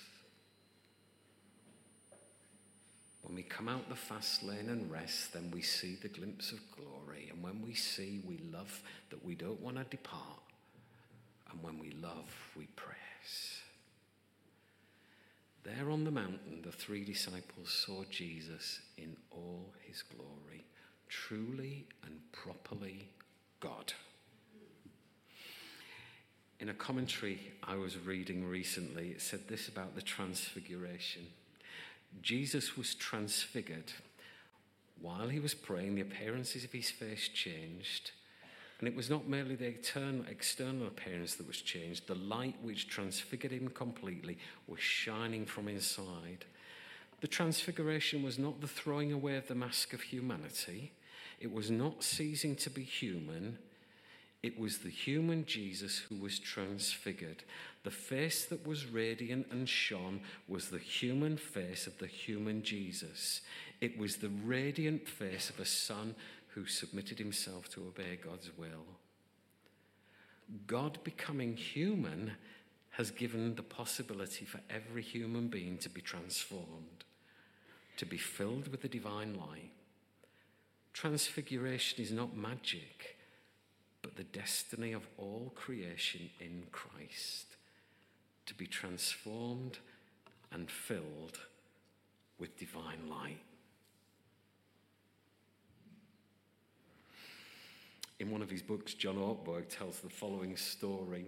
When 3.27 3.35
we 3.35 3.43
come 3.43 3.69
out 3.69 3.89
the 3.89 3.97
fast 3.97 4.45
lane 4.45 4.69
and 4.69 4.91
rest, 4.91 5.33
then 5.33 5.51
we 5.53 5.61
see 5.61 5.97
the 6.01 6.09
glimpse 6.09 6.53
of 6.53 6.61
glory. 6.71 7.29
And 7.33 7.43
when 7.43 7.61
we 7.61 7.75
see, 7.75 8.21
we 8.25 8.39
love 8.53 8.83
that 9.11 9.25
we 9.25 9.35
don't 9.35 9.61
want 9.61 9.79
to 9.79 9.85
depart. 9.85 10.41
And 11.51 11.61
when 11.61 11.77
we 11.81 11.91
love, 12.01 12.33
we 12.57 12.67
praise. 12.77 13.61
There 15.65 15.91
on 15.91 16.05
the 16.05 16.13
mountain, 16.13 16.63
the 16.63 16.71
three 16.71 17.05
disciples 17.05 17.71
saw 17.71 18.05
Jesus 18.09 18.79
in 18.97 19.17
all 19.33 19.73
his 19.81 20.03
glory, 20.03 20.65
truly 21.09 21.85
and 22.05 22.21
properly 22.31 23.09
God. 23.59 23.93
In 26.61 26.69
a 26.69 26.75
commentary 26.75 27.41
I 27.65 27.75
was 27.75 27.99
reading 27.99 28.47
recently, 28.47 29.09
it 29.09 29.21
said 29.21 29.49
this 29.49 29.67
about 29.67 29.97
the 29.97 30.03
transfiguration. 30.03 31.27
Jesus 32.23 32.77
was 32.77 32.95
transfigured. 32.95 33.93
While 35.01 35.29
he 35.29 35.41
was 35.41 35.55
praying, 35.55 35.95
the 35.95 36.01
appearances 36.03 36.65
of 36.65 36.73
his 36.73 36.91
face 36.91 37.29
changed. 37.29 38.13
And 38.79 38.89
it 38.89 38.95
was 38.95 39.09
not 39.09 39.29
merely 39.29 39.55
the 39.55 39.69
eternal, 39.69 40.25
external 40.29 40.87
appearance 40.87 41.35
that 41.37 41.47
was 41.47 41.63
changed, 41.63 42.07
the 42.07 42.15
light 42.15 42.57
which 42.63 42.89
transfigured 42.89 43.53
him 43.53 43.69
completely 43.69 44.39
was 44.67 44.81
shining 44.81 45.47
from 45.47 45.69
inside. 45.69 46.45
The 47.21 47.29
transfiguration 47.29 48.23
was 48.23 48.39
not 48.39 48.61
the 48.61 48.69
throwing 48.69 49.13
away 49.13 49.37
of 49.37 49.49
the 49.49 49.55
mask 49.55 49.95
of 49.95 50.03
humanity, 50.03 50.93
it 51.41 51.53
was 51.53 51.71
not 51.71 52.03
ceasing 52.03 52.57
to 52.57 52.71
be 52.71 52.83
human, 52.83 53.59
it 54.47 54.57
was 54.57 54.79
the 54.79 54.89
human 54.89 55.45
Jesus 55.45 55.99
who 55.99 56.15
was 56.15 56.39
transfigured. 56.39 57.43
The 57.83 57.91
face 57.91 58.45
that 58.45 58.65
was 58.65 58.87
radiant 58.87 59.49
and 59.51 59.69
shone 59.69 60.21
was 60.47 60.69
the 60.69 60.79
human 60.79 61.37
face 61.37 61.89
of 61.89 61.99
the 61.99 62.07
human 62.07 62.63
Jesus. 62.63 63.41
It 63.81 63.99
was 63.99 64.19
the 64.19 64.31
radiant 64.45 65.09
face 65.09 65.51
of 65.51 65.59
a 65.59 65.65
son 65.65 66.15
who 66.55 66.65
submitted 66.65 67.19
himself 67.19 67.69
to 67.71 67.89
obey 67.89 68.21
God's 68.25 68.57
will. 68.57 68.87
God 70.69 71.01
becoming 71.03 71.57
human 71.57 72.31
has 72.91 73.11
given 73.11 73.57
the 73.57 73.65
possibility 73.65 74.45
for 74.45 74.61
every 74.71 75.03
human 75.03 75.49
being 75.49 75.77
to 75.79 75.89
be 75.89 76.01
transformed, 76.01 77.03
to 77.97 78.07
be 78.07 78.17
filled 78.17 78.69
with 78.69 78.83
the 78.83 78.89
divine 78.89 79.35
light. 79.35 79.73
Transfiguration 80.93 82.01
is 82.01 82.13
not 82.13 82.37
magic 82.37 83.16
but 84.07 84.15
the 84.15 84.39
destiny 84.39 84.93
of 84.93 85.05
all 85.19 85.53
creation 85.57 86.31
in 86.39 86.63
Christ 86.71 87.57
to 88.47 88.55
be 88.55 88.65
transformed 88.65 89.79
and 90.53 90.71
filled 90.71 91.41
with 92.39 92.57
divine 92.57 93.11
light. 93.11 93.41
In 98.21 98.31
one 98.31 98.43
of 98.43 98.49
his 98.49 98.63
books, 98.63 98.95
John 98.95 99.17
Ortberg 99.17 99.69
tells 99.69 99.99
the 99.99 100.09
following 100.09 100.57
story. 100.57 101.27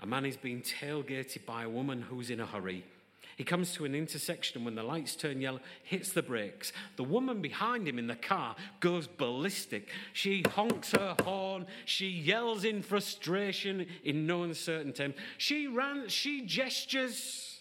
A 0.00 0.06
man 0.06 0.24
is 0.24 0.38
being 0.38 0.62
tailgated 0.62 1.44
by 1.44 1.64
a 1.64 1.68
woman 1.68 2.00
who's 2.00 2.30
in 2.30 2.40
a 2.40 2.46
hurry. 2.46 2.86
He 3.36 3.44
comes 3.44 3.72
to 3.74 3.84
an 3.84 3.94
intersection 3.94 4.64
when 4.64 4.74
the 4.74 4.82
lights 4.82 5.16
turn 5.16 5.40
yellow, 5.40 5.60
hits 5.82 6.12
the 6.12 6.22
brakes. 6.22 6.72
The 6.96 7.04
woman 7.04 7.40
behind 7.40 7.88
him 7.88 7.98
in 7.98 8.06
the 8.06 8.16
car 8.16 8.56
goes 8.80 9.06
ballistic. 9.06 9.88
She 10.12 10.42
honks 10.54 10.92
her 10.92 11.16
horn. 11.22 11.66
She 11.84 12.08
yells 12.08 12.64
in 12.64 12.82
frustration 12.82 13.86
in 14.04 14.26
no 14.26 14.42
uncertain 14.42 14.92
terms. 14.92 15.14
She 15.38 15.66
rants, 15.66 16.12
she 16.12 16.44
gestures. 16.44 17.60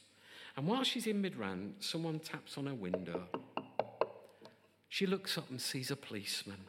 And 0.57 0.67
while 0.67 0.83
she's 0.83 1.07
in 1.07 1.21
mid 1.21 1.37
rant, 1.37 1.83
someone 1.83 2.19
taps 2.19 2.57
on 2.57 2.65
her 2.65 2.75
window. 2.75 3.23
She 4.89 5.05
looks 5.05 5.37
up 5.37 5.49
and 5.49 5.61
sees 5.61 5.89
a 5.89 5.95
policeman. 5.95 6.65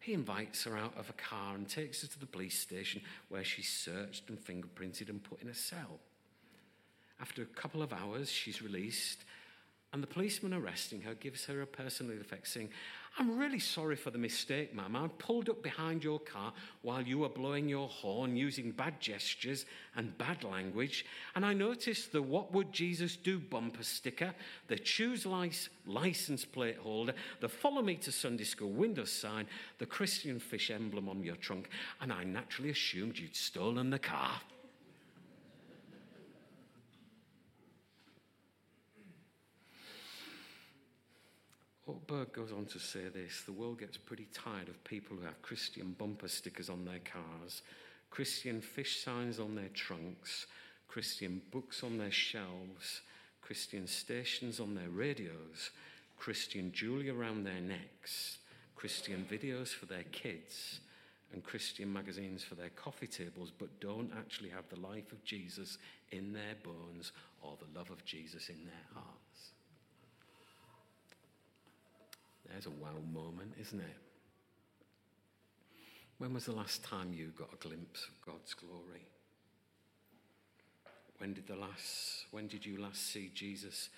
He 0.00 0.14
invites 0.14 0.64
her 0.64 0.76
out 0.78 0.96
of 0.96 1.10
a 1.10 1.12
car 1.12 1.54
and 1.54 1.68
takes 1.68 2.00
her 2.00 2.08
to 2.08 2.18
the 2.18 2.24
police 2.24 2.58
station 2.58 3.02
where 3.28 3.44
she's 3.44 3.68
searched 3.68 4.30
and 4.30 4.42
fingerprinted 4.42 5.10
and 5.10 5.22
put 5.22 5.42
in 5.42 5.48
a 5.48 5.54
cell. 5.54 6.00
After 7.20 7.42
a 7.42 7.46
couple 7.46 7.82
of 7.82 7.92
hours, 7.92 8.30
she's 8.30 8.62
released, 8.62 9.24
and 9.92 10.02
the 10.02 10.06
policeman 10.06 10.52
arresting 10.52 11.00
her 11.02 11.14
gives 11.14 11.46
her 11.46 11.62
a 11.62 11.66
personal 11.66 12.20
effect, 12.20 12.46
saying, 12.46 12.68
I'm 13.18 13.38
really 13.38 13.58
sorry 13.58 13.96
for 13.96 14.10
the 14.10 14.18
mistake, 14.18 14.74
ma'am. 14.74 14.94
I 14.94 15.08
pulled 15.18 15.48
up 15.48 15.62
behind 15.62 16.04
your 16.04 16.20
car 16.20 16.52
while 16.82 17.02
you 17.02 17.18
were 17.18 17.28
blowing 17.28 17.68
your 17.68 17.88
horn 17.88 18.36
using 18.36 18.70
bad 18.70 19.00
gestures 19.00 19.64
and 19.96 20.16
bad 20.18 20.44
language, 20.44 21.06
and 21.34 21.44
I 21.44 21.54
noticed 21.54 22.12
the 22.12 22.22
What 22.22 22.52
Would 22.52 22.72
Jesus 22.72 23.16
Do 23.16 23.40
bumper 23.40 23.82
sticker, 23.82 24.34
the 24.68 24.78
Choose 24.78 25.26
Life 25.26 25.70
license 25.86 26.44
plate 26.44 26.78
holder, 26.78 27.14
the 27.40 27.48
Follow 27.48 27.82
Me 27.82 27.96
to 27.96 28.12
Sunday 28.12 28.44
School 28.44 28.70
window 28.70 29.04
sign, 29.04 29.46
the 29.78 29.86
Christian 29.86 30.38
fish 30.38 30.70
emblem 30.70 31.08
on 31.08 31.24
your 31.24 31.36
trunk, 31.36 31.70
and 32.00 32.12
I 32.12 32.24
naturally 32.24 32.70
assumed 32.70 33.18
you'd 33.18 33.34
stolen 33.34 33.90
the 33.90 33.98
car. 33.98 34.40
Ortberg 41.88 42.32
goes 42.32 42.52
on 42.52 42.66
to 42.66 42.78
say 42.78 43.08
this 43.08 43.42
the 43.46 43.52
world 43.52 43.80
gets 43.80 43.96
pretty 43.96 44.26
tired 44.34 44.68
of 44.68 44.84
people 44.84 45.16
who 45.16 45.24
have 45.24 45.40
Christian 45.40 45.94
bumper 45.98 46.28
stickers 46.28 46.68
on 46.68 46.84
their 46.84 46.98
cars, 46.98 47.62
Christian 48.10 48.60
fish 48.60 49.02
signs 49.02 49.40
on 49.40 49.54
their 49.54 49.70
trunks, 49.72 50.46
Christian 50.86 51.40
books 51.50 51.82
on 51.82 51.96
their 51.96 52.10
shelves, 52.10 53.00
Christian 53.40 53.86
stations 53.86 54.60
on 54.60 54.74
their 54.74 54.90
radios, 54.90 55.70
Christian 56.18 56.72
jewelry 56.72 57.08
around 57.08 57.44
their 57.44 57.60
necks, 57.60 58.38
Christian 58.76 59.26
videos 59.30 59.68
for 59.68 59.86
their 59.86 60.04
kids, 60.12 60.80
and 61.32 61.42
Christian 61.42 61.90
magazines 61.90 62.44
for 62.44 62.54
their 62.54 62.70
coffee 62.70 63.06
tables, 63.06 63.50
but 63.58 63.80
don't 63.80 64.10
actually 64.18 64.50
have 64.50 64.68
the 64.68 64.80
life 64.80 65.12
of 65.12 65.24
Jesus 65.24 65.78
in 66.10 66.32
their 66.32 66.54
bones 66.62 67.12
or 67.42 67.56
the 67.58 67.78
love 67.78 67.90
of 67.90 68.04
Jesus 68.04 68.48
in 68.50 68.64
their 68.64 68.94
heart. 68.94 69.18
There's 72.50 72.66
a 72.66 72.70
wow 72.70 72.96
moment, 73.12 73.54
isn't 73.60 73.80
it? 73.80 73.96
When 76.18 76.34
was 76.34 76.46
the 76.46 76.52
last 76.52 76.82
time 76.82 77.12
you 77.12 77.32
got 77.38 77.52
a 77.52 77.68
glimpse 77.68 78.04
of 78.04 78.20
God's 78.24 78.54
glory? 78.54 79.06
When 81.18 81.34
did 81.34 81.46
the 81.46 81.56
last 81.56 82.26
when 82.30 82.48
did 82.48 82.66
you 82.66 82.80
last 82.80 83.12
see 83.12 83.30
Jesus 83.34 83.88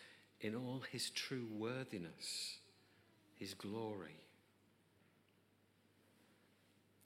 in 0.41 0.55
all 0.55 0.83
his 0.91 1.11
true 1.11 1.47
worthiness, 1.57 2.59
his 3.39 3.55
glory? 3.55 4.17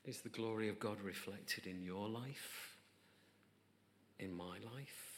Is 0.05 0.21
the 0.21 0.29
glory 0.29 0.69
of 0.69 0.79
God 0.79 1.01
reflected 1.01 1.67
in 1.67 1.83
your 1.83 2.09
life? 2.09 2.77
In 4.19 4.37
my 4.37 4.59
life? 4.75 5.15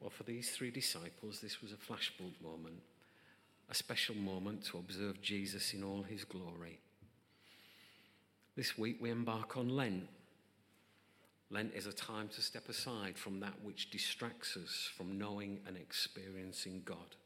Well, 0.00 0.10
for 0.10 0.24
these 0.24 0.50
three 0.50 0.70
disciples, 0.70 1.40
this 1.40 1.62
was 1.62 1.72
a 1.72 1.76
flashbulb 1.76 2.40
moment 2.42 2.82
a 3.68 3.74
special 3.74 4.14
moment 4.14 4.64
to 4.66 4.78
observe 4.78 5.20
Jesus 5.20 5.74
in 5.74 5.82
all 5.82 6.02
his 6.02 6.24
glory. 6.24 6.78
This 8.56 8.78
week 8.78 8.98
we 9.00 9.10
embark 9.10 9.56
on 9.56 9.68
Lent. 9.68 10.08
Lent 11.50 11.74
is 11.74 11.86
a 11.86 11.92
time 11.92 12.28
to 12.28 12.40
step 12.40 12.68
aside 12.68 13.16
from 13.16 13.40
that 13.40 13.54
which 13.62 13.90
distracts 13.90 14.56
us 14.56 14.90
from 14.96 15.18
knowing 15.18 15.58
and 15.66 15.76
experiencing 15.76 16.82
God. 16.84 17.16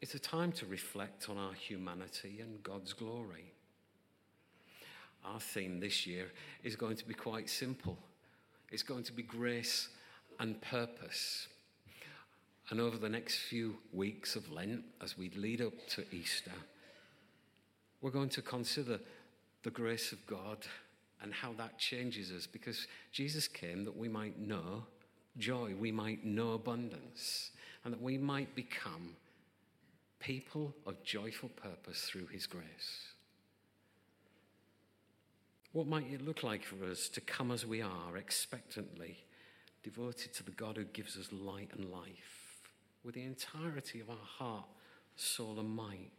It's 0.00 0.14
a 0.14 0.18
time 0.18 0.52
to 0.52 0.66
reflect 0.66 1.30
on 1.30 1.38
our 1.38 1.54
humanity 1.54 2.40
and 2.40 2.62
God's 2.62 2.92
glory. 2.92 3.52
our 5.24 5.40
theme 5.40 5.80
this 5.80 6.06
year 6.06 6.30
is 6.62 6.76
going 6.76 6.96
to 6.96 7.06
be 7.06 7.14
quite 7.14 7.48
simple. 7.48 7.96
It's 8.70 8.82
going 8.82 9.04
to 9.04 9.12
be 9.12 9.22
grace 9.22 9.88
and 10.38 10.60
purpose. 10.60 11.48
And 12.70 12.80
over 12.80 12.96
the 12.96 13.08
next 13.08 13.36
few 13.38 13.76
weeks 13.92 14.36
of 14.36 14.50
Lent, 14.50 14.82
as 15.02 15.18
we 15.18 15.30
lead 15.30 15.60
up 15.60 15.74
to 15.90 16.04
Easter, 16.12 16.52
we're 18.00 18.10
going 18.10 18.30
to 18.30 18.42
consider 18.42 18.98
the 19.62 19.70
grace 19.70 20.12
of 20.12 20.26
God 20.26 20.58
and 21.22 21.32
how 21.32 21.52
that 21.54 21.78
changes 21.78 22.30
us 22.32 22.46
because 22.46 22.86
Jesus 23.12 23.48
came 23.48 23.84
that 23.84 23.96
we 23.96 24.08
might 24.08 24.38
know 24.38 24.84
joy, 25.38 25.74
we 25.78 25.90
might 25.90 26.24
know 26.24 26.52
abundance, 26.52 27.50
and 27.84 27.92
that 27.92 28.02
we 28.02 28.18
might 28.18 28.54
become 28.54 29.16
people 30.20 30.74
of 30.86 31.02
joyful 31.02 31.50
purpose 31.50 32.02
through 32.02 32.26
his 32.26 32.46
grace. 32.46 33.12
What 35.72 35.86
might 35.86 36.10
it 36.10 36.24
look 36.24 36.42
like 36.42 36.64
for 36.64 36.84
us 36.84 37.08
to 37.10 37.20
come 37.20 37.50
as 37.50 37.66
we 37.66 37.82
are, 37.82 38.16
expectantly, 38.16 39.24
devoted 39.82 40.32
to 40.34 40.44
the 40.44 40.52
God 40.52 40.76
who 40.76 40.84
gives 40.84 41.16
us 41.18 41.32
light 41.32 41.70
and 41.76 41.90
life, 41.90 42.43
with 43.04 43.14
the 43.14 43.22
entirety 43.22 44.00
of 44.00 44.10
our 44.10 44.16
heart, 44.38 44.66
soul, 45.16 45.58
and 45.58 45.68
might? 45.68 46.10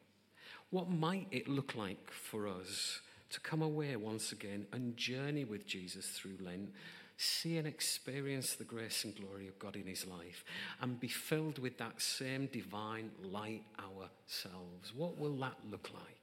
What 0.70 0.90
might 0.90 1.28
it 1.32 1.48
look 1.48 1.76
like 1.76 2.12
for 2.12 2.48
us 2.48 3.02
to 3.32 3.40
come 3.40 3.62
away 3.62 3.96
once 3.96 4.32
again 4.32 4.68
and 4.72 4.96
journey 4.96 5.46
with 5.46 5.66
Jesus 5.66 6.08
through 6.08 6.38
Lent, 6.40 6.70
see 7.18 7.58
and 7.58 7.68
experience 7.68 8.56
the 8.56 8.64
grace 8.64 9.04
and 9.04 9.16
glory 9.16 9.48
of 9.48 9.58
God 9.58 9.76
in 9.76 9.86
his 9.86 10.06
life, 10.06 10.44
and 10.82 11.00
be 11.00 11.08
filled 11.08 11.60
with 11.60 11.78
that 11.78 12.02
same 12.02 12.48
divine 12.48 13.12
light 13.24 13.64
ourselves? 13.80 14.94
What 14.96 15.18
will 15.18 15.36
that 15.38 15.58
look 15.70 15.90
like? 15.94 16.16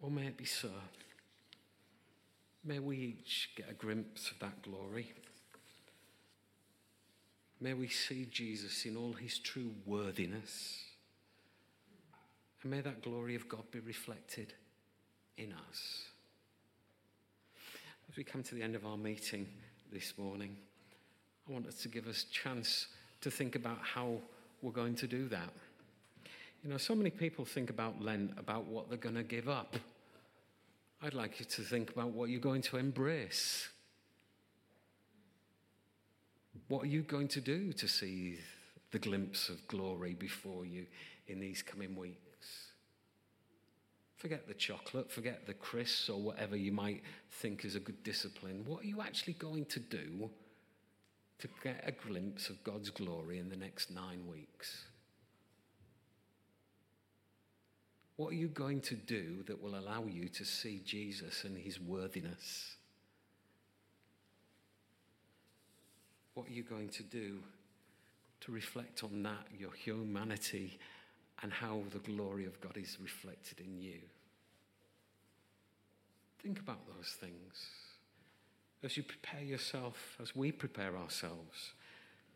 Or 0.00 0.10
may 0.10 0.26
it 0.26 0.36
be 0.36 0.44
so. 0.44 0.70
May 2.64 2.78
we 2.78 2.96
each 2.96 3.50
get 3.56 3.70
a 3.70 3.74
glimpse 3.74 4.30
of 4.30 4.38
that 4.40 4.62
glory. 4.62 5.12
May 7.60 7.74
we 7.74 7.88
see 7.88 8.26
Jesus 8.30 8.84
in 8.84 8.96
all 8.96 9.12
his 9.12 9.38
true 9.38 9.72
worthiness. 9.84 10.84
And 12.62 12.70
may 12.70 12.80
that 12.80 13.02
glory 13.02 13.34
of 13.34 13.48
God 13.48 13.70
be 13.70 13.80
reflected 13.80 14.54
in 15.36 15.52
us. 15.52 16.04
As 18.08 18.16
we 18.16 18.24
come 18.24 18.42
to 18.44 18.54
the 18.54 18.62
end 18.62 18.74
of 18.74 18.86
our 18.86 18.96
meeting 18.96 19.46
this 19.92 20.14
morning, 20.16 20.56
I 21.48 21.52
want 21.52 21.66
us 21.66 21.82
to 21.82 21.88
give 21.88 22.06
us 22.06 22.24
a 22.28 22.32
chance 22.32 22.86
to 23.20 23.30
think 23.30 23.56
about 23.56 23.78
how 23.82 24.18
we're 24.62 24.72
going 24.72 24.94
to 24.96 25.06
do 25.06 25.28
that. 25.28 25.50
You 26.62 26.70
know, 26.70 26.76
so 26.76 26.94
many 26.94 27.10
people 27.10 27.44
think 27.44 27.70
about 27.70 28.00
Lent, 28.02 28.32
about 28.38 28.64
what 28.64 28.88
they're 28.88 28.98
going 28.98 29.14
to 29.14 29.22
give 29.22 29.48
up. 29.48 29.76
I'd 31.02 31.14
like 31.14 31.38
you 31.38 31.46
to 31.46 31.62
think 31.62 31.90
about 31.90 32.10
what 32.10 32.28
you're 32.28 32.40
going 32.40 32.62
to 32.62 32.76
embrace. 32.76 33.68
What 36.68 36.82
are 36.82 36.88
you 36.88 37.02
going 37.02 37.28
to 37.28 37.40
do 37.40 37.72
to 37.72 37.88
see 37.88 38.38
the 38.90 38.98
glimpse 38.98 39.48
of 39.48 39.66
glory 39.68 40.14
before 40.14 40.66
you 40.66 40.86
in 41.26 41.40
these 41.40 41.62
coming 41.62 41.96
weeks? 41.96 42.18
Forget 44.16 44.46
the 44.46 44.54
chocolate, 44.54 45.10
forget 45.10 45.46
the 45.46 45.54
crisps 45.54 46.10
or 46.10 46.20
whatever 46.20 46.56
you 46.56 46.72
might 46.72 47.02
think 47.30 47.64
is 47.64 47.74
a 47.74 47.80
good 47.80 48.02
discipline. 48.02 48.64
What 48.66 48.82
are 48.82 48.86
you 48.86 49.00
actually 49.00 49.34
going 49.34 49.64
to 49.66 49.80
do 49.80 50.28
to 51.38 51.48
get 51.62 51.84
a 51.86 51.92
glimpse 51.92 52.50
of 52.50 52.62
God's 52.64 52.90
glory 52.90 53.38
in 53.38 53.48
the 53.48 53.56
next 53.56 53.90
nine 53.90 54.26
weeks? 54.26 54.84
What 58.16 58.32
are 58.32 58.36
you 58.36 58.48
going 58.48 58.80
to 58.82 58.96
do 58.96 59.44
that 59.46 59.62
will 59.62 59.78
allow 59.78 60.04
you 60.04 60.28
to 60.30 60.44
see 60.44 60.82
Jesus 60.84 61.44
and 61.44 61.56
his 61.56 61.80
worthiness? 61.80 62.77
What 66.38 66.46
are 66.46 66.52
you 66.52 66.62
going 66.62 66.90
to 66.90 67.02
do 67.02 67.40
to 68.42 68.52
reflect 68.52 69.02
on 69.02 69.24
that, 69.24 69.48
your 69.58 69.72
humanity, 69.72 70.78
and 71.42 71.52
how 71.52 71.80
the 71.90 71.98
glory 71.98 72.44
of 72.44 72.60
God 72.60 72.76
is 72.76 72.96
reflected 73.02 73.58
in 73.58 73.76
you? 73.76 73.98
Think 76.40 76.60
about 76.60 76.86
those 76.86 77.16
things 77.18 77.66
as 78.84 78.96
you 78.96 79.02
prepare 79.02 79.42
yourself, 79.42 80.16
as 80.22 80.36
we 80.36 80.52
prepare 80.52 80.96
ourselves 80.96 81.72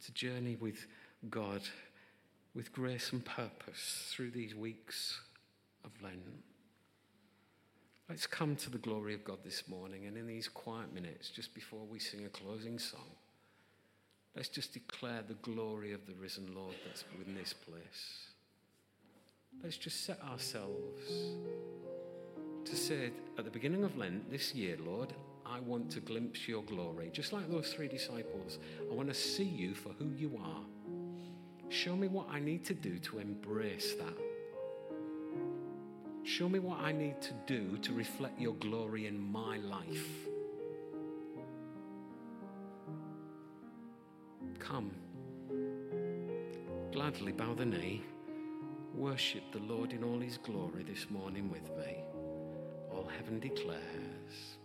to 0.04 0.12
journey 0.12 0.56
with 0.56 0.84
God 1.30 1.62
with 2.56 2.72
grace 2.72 3.12
and 3.12 3.24
purpose 3.24 4.12
through 4.12 4.32
these 4.32 4.56
weeks 4.56 5.20
of 5.84 5.92
Lent. 6.02 6.42
Let's 8.08 8.26
come 8.26 8.56
to 8.56 8.70
the 8.70 8.78
glory 8.78 9.14
of 9.14 9.22
God 9.22 9.38
this 9.44 9.68
morning, 9.68 10.06
and 10.06 10.16
in 10.16 10.26
these 10.26 10.48
quiet 10.48 10.92
minutes, 10.92 11.30
just 11.30 11.54
before 11.54 11.84
we 11.88 12.00
sing 12.00 12.24
a 12.24 12.28
closing 12.28 12.80
song, 12.80 13.06
let's 14.36 14.48
just 14.48 14.72
declare 14.72 15.22
the 15.26 15.34
glory 15.34 15.92
of 15.92 16.06
the 16.06 16.14
risen 16.14 16.54
Lord 16.54 16.74
that's 16.86 17.04
within 17.16 17.34
this 17.34 17.52
place. 17.52 18.28
Let's 19.62 19.76
just 19.76 20.04
set 20.04 20.20
ourselves 20.22 21.04
to 22.64 22.76
say 22.76 23.10
at 23.36 23.44
the 23.44 23.50
beginning 23.50 23.84
of 23.84 23.96
Lent 23.96 24.30
this 24.30 24.54
year, 24.54 24.76
Lord, 24.84 25.12
I 25.44 25.60
want 25.60 25.90
to 25.92 26.00
glimpse 26.00 26.48
your 26.48 26.62
glory. 26.62 27.10
Just 27.12 27.32
like 27.32 27.50
those 27.50 27.72
three 27.72 27.88
disciples, 27.88 28.58
I 28.90 28.94
want 28.94 29.08
to 29.08 29.14
see 29.14 29.44
you 29.44 29.74
for 29.74 29.90
who 29.98 30.10
you 30.16 30.40
are. 30.42 30.62
Show 31.68 31.96
me 31.96 32.08
what 32.08 32.26
I 32.30 32.40
need 32.40 32.64
to 32.66 32.74
do 32.74 32.98
to 32.98 33.18
embrace 33.18 33.94
that. 33.94 34.16
Show 36.24 36.48
me 36.48 36.60
what 36.60 36.78
I 36.80 36.92
need 36.92 37.20
to 37.22 37.32
do 37.46 37.76
to 37.78 37.92
reflect 37.92 38.40
your 38.40 38.54
glory 38.54 39.06
in 39.06 39.20
my 39.20 39.58
life. 39.58 40.06
Come, 44.72 44.92
gladly 46.92 47.32
bow 47.32 47.52
the 47.52 47.66
knee, 47.66 48.02
worship 48.94 49.42
the 49.52 49.58
Lord 49.58 49.92
in 49.92 50.02
all 50.02 50.18
his 50.18 50.38
glory 50.38 50.82
this 50.82 51.10
morning 51.10 51.50
with 51.50 51.68
me. 51.76 52.02
All 52.90 53.04
heaven 53.04 53.38
declares. 53.38 54.56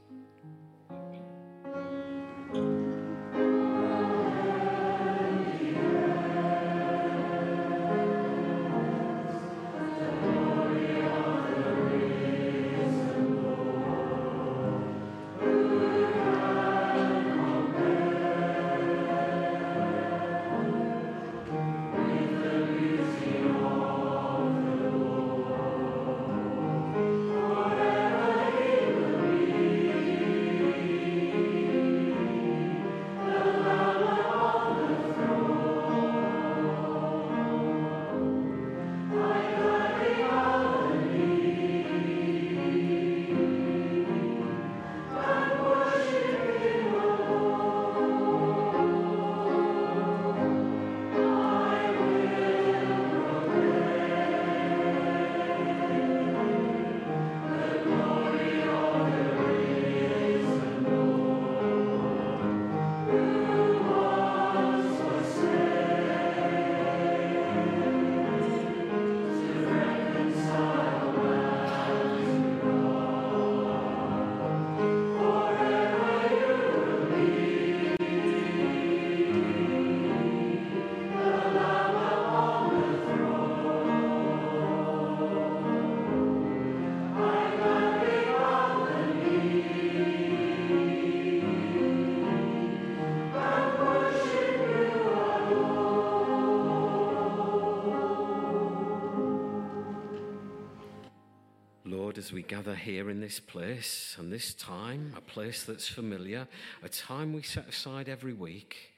As 101.94 102.34
we 102.34 102.42
gather 102.42 102.76
here 102.76 103.10
in 103.10 103.22
this 103.22 103.40
place 103.40 104.18
and 104.20 104.30
this 104.30 104.54
time, 104.54 105.14
a 105.16 105.22
place 105.22 105.64
that's 105.64 105.88
familiar, 105.88 106.46
a 106.84 106.90
time 106.90 107.32
we 107.32 107.42
set 107.42 107.70
aside 107.70 108.10
every 108.10 108.34
week, 108.34 108.94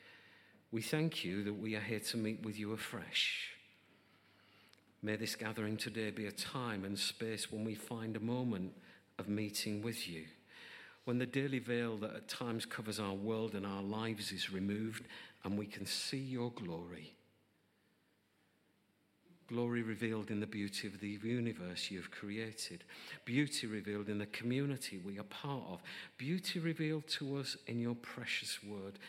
we 0.71 0.81
thank 0.81 1.23
you 1.23 1.43
that 1.43 1.53
we 1.53 1.75
are 1.75 1.81
here 1.81 1.99
to 1.99 2.17
meet 2.17 2.43
with 2.43 2.57
you 2.57 2.73
afresh. 2.73 3.51
May 5.03 5.17
this 5.17 5.35
gathering 5.35 5.77
today 5.77 6.09
be 6.09 6.25
a 6.25 6.31
time 6.31 6.83
and 6.83 6.97
space 6.97 7.51
when 7.51 7.63
we 7.63 7.75
find 7.75 8.15
a 8.15 8.19
moment 8.19 8.73
of 9.19 9.29
meeting 9.29 9.83
with 9.83 10.09
you, 10.09 10.25
when 11.05 11.19
the 11.19 11.27
daily 11.27 11.59
veil 11.59 11.95
that 11.97 12.15
at 12.15 12.27
times 12.27 12.65
covers 12.65 12.99
our 12.99 13.13
world 13.13 13.53
and 13.53 13.67
our 13.67 13.83
lives 13.83 14.31
is 14.31 14.51
removed 14.51 15.03
and 15.43 15.59
we 15.59 15.67
can 15.67 15.85
see 15.85 16.17
your 16.17 16.51
glory 16.51 17.13
glory 19.49 19.81
revealed 19.81 20.29
in 20.29 20.39
the 20.39 20.47
beauty 20.47 20.87
of 20.87 20.99
the 20.99 21.19
universe 21.23 21.89
you've 21.89 22.11
created, 22.11 22.83
beauty 23.25 23.65
revealed 23.65 24.07
in 24.07 24.19
the 24.19 24.27
community 24.27 24.99
we 25.03 25.19
are 25.19 25.23
part 25.23 25.63
of, 25.69 25.81
beauty 26.17 26.59
revealed 26.59 27.07
to 27.07 27.37
us 27.37 27.57
in 27.67 27.79
your 27.79 27.95
precious 27.95 28.63
word. 28.63 28.99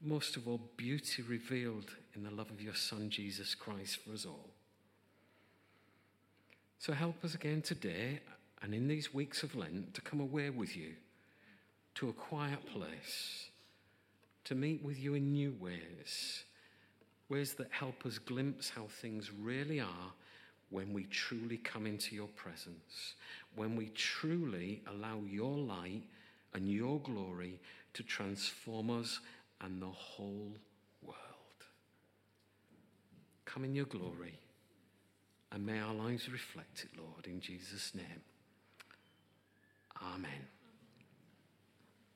Most 0.00 0.36
of 0.36 0.48
all, 0.48 0.60
beauty 0.76 1.22
revealed 1.22 1.90
in 2.14 2.24
the 2.24 2.30
love 2.30 2.50
of 2.50 2.60
your 2.60 2.74
Son, 2.74 3.10
Jesus 3.10 3.54
Christ, 3.54 3.98
for 3.98 4.12
us 4.12 4.24
all. 4.24 4.48
So 6.78 6.94
help 6.94 7.22
us 7.22 7.34
again 7.34 7.62
today 7.62 8.20
and 8.62 8.74
in 8.74 8.88
these 8.88 9.12
weeks 9.12 9.42
of 9.42 9.54
Lent 9.54 9.94
to 9.94 10.00
come 10.00 10.20
away 10.20 10.50
with 10.50 10.76
you 10.76 10.94
to 11.96 12.08
a 12.08 12.12
quiet 12.12 12.66
place, 12.66 13.50
to 14.44 14.54
meet 14.54 14.82
with 14.82 14.98
you 14.98 15.14
in 15.14 15.32
new 15.32 15.54
ways 15.60 16.44
ways 17.32 17.54
that 17.54 17.68
help 17.70 18.04
us 18.04 18.18
glimpse 18.18 18.68
how 18.68 18.84
things 19.00 19.30
really 19.32 19.80
are 19.80 20.12
when 20.68 20.92
we 20.92 21.04
truly 21.04 21.56
come 21.56 21.86
into 21.86 22.14
your 22.14 22.28
presence, 22.28 23.14
when 23.56 23.74
we 23.74 23.86
truly 23.88 24.82
allow 24.86 25.18
your 25.28 25.56
light 25.56 26.02
and 26.54 26.70
your 26.70 27.00
glory 27.00 27.58
to 27.94 28.02
transform 28.02 28.90
us 28.90 29.20
and 29.62 29.80
the 29.80 29.86
whole 29.86 30.52
world. 31.02 31.16
Come 33.46 33.64
in 33.64 33.74
your 33.74 33.86
glory, 33.86 34.38
and 35.50 35.64
may 35.64 35.78
our 35.78 35.94
lives 35.94 36.30
reflect 36.30 36.84
it, 36.84 36.98
Lord, 36.98 37.26
in 37.26 37.40
Jesus' 37.40 37.94
name. 37.94 38.22
Amen. 40.02 40.61